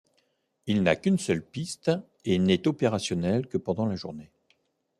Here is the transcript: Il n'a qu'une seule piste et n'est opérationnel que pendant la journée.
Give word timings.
Il 0.65 0.81
n'a 0.81 0.95
qu'une 0.95 1.19
seule 1.19 1.45
piste 1.45 1.91
et 2.25 2.39
n'est 2.39 2.67
opérationnel 2.67 3.45
que 3.47 3.59
pendant 3.59 3.85
la 3.85 3.95
journée. 3.95 4.31